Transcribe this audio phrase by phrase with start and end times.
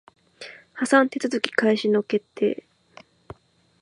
[0.73, 2.65] 破産手続開始の決定